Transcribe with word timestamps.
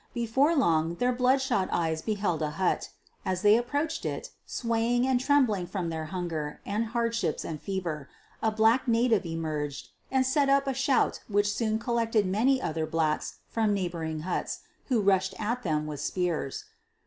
Before 0.15 0.55
long 0.55 0.95
their 0.95 1.13
bloodshot 1.13 1.69
eyes 1.71 2.01
beheld 2.01 2.41
a 2.41 2.49
hut. 2.49 2.89
As 3.23 3.43
they 3.43 3.55
approached 3.55 4.03
it, 4.03 4.31
swaying 4.47 5.05
and 5.05 5.19
trembling 5.19 5.67
from 5.67 5.89
their 5.91 6.05
hunger 6.05 6.59
and 6.65 6.85
hardships 6.85 7.45
and 7.45 7.61
fever, 7.61 8.09
a 8.41 8.49
black 8.49 8.87
native 8.87 9.27
emerged 9.27 9.89
and 10.09 10.25
set 10.25 10.49
up 10.49 10.65
a 10.65 10.73
shout 10.73 11.19
which 11.27 11.53
soon 11.53 11.77
col 11.77 11.93
lected 11.97 12.25
many 12.25 12.59
other 12.59 12.87
blacks 12.87 13.41
from 13.47 13.75
neighboring 13.75 14.21
huts, 14.21 14.61
who 14.87 15.01
rushed 15.01 15.39
at 15.39 15.61
them 15.61 15.85
with 15.85 15.99
spears. 16.01 16.65